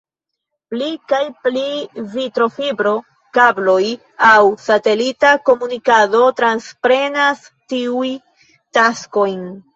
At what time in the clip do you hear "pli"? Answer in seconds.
0.69-0.85, 1.47-1.65